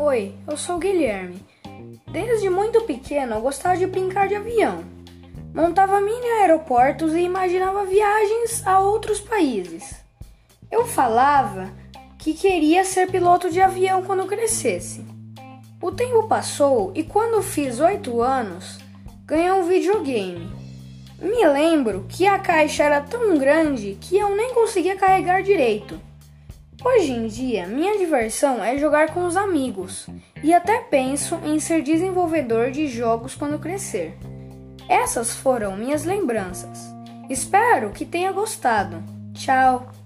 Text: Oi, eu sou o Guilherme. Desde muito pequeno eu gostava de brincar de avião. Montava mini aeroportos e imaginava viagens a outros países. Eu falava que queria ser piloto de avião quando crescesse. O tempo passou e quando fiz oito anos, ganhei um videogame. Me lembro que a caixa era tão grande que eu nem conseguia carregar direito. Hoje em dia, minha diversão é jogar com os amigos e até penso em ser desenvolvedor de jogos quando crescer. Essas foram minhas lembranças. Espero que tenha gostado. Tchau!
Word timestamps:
Oi, 0.00 0.32
eu 0.46 0.56
sou 0.56 0.76
o 0.76 0.78
Guilherme. 0.78 1.44
Desde 2.12 2.48
muito 2.48 2.82
pequeno 2.82 3.34
eu 3.34 3.40
gostava 3.40 3.76
de 3.76 3.84
brincar 3.84 4.28
de 4.28 4.36
avião. 4.36 4.84
Montava 5.52 6.00
mini 6.00 6.24
aeroportos 6.40 7.14
e 7.14 7.22
imaginava 7.22 7.84
viagens 7.84 8.64
a 8.64 8.78
outros 8.78 9.18
países. 9.18 9.96
Eu 10.70 10.86
falava 10.86 11.72
que 12.16 12.32
queria 12.32 12.84
ser 12.84 13.10
piloto 13.10 13.50
de 13.50 13.60
avião 13.60 14.04
quando 14.04 14.28
crescesse. 14.28 15.04
O 15.82 15.90
tempo 15.90 16.28
passou 16.28 16.92
e 16.94 17.02
quando 17.02 17.42
fiz 17.42 17.80
oito 17.80 18.22
anos, 18.22 18.78
ganhei 19.24 19.50
um 19.50 19.64
videogame. 19.64 20.48
Me 21.20 21.44
lembro 21.48 22.06
que 22.08 22.24
a 22.24 22.38
caixa 22.38 22.84
era 22.84 23.00
tão 23.00 23.36
grande 23.36 23.98
que 24.00 24.16
eu 24.16 24.36
nem 24.36 24.54
conseguia 24.54 24.94
carregar 24.94 25.42
direito. 25.42 26.00
Hoje 26.84 27.10
em 27.10 27.26
dia, 27.26 27.66
minha 27.66 27.98
diversão 27.98 28.62
é 28.62 28.78
jogar 28.78 29.12
com 29.12 29.26
os 29.26 29.36
amigos 29.36 30.06
e 30.42 30.54
até 30.54 30.78
penso 30.78 31.36
em 31.44 31.58
ser 31.58 31.82
desenvolvedor 31.82 32.70
de 32.70 32.86
jogos 32.86 33.34
quando 33.34 33.58
crescer. 33.58 34.16
Essas 34.88 35.34
foram 35.34 35.76
minhas 35.76 36.04
lembranças. 36.04 36.94
Espero 37.28 37.90
que 37.90 38.06
tenha 38.06 38.30
gostado. 38.30 39.02
Tchau! 39.34 39.97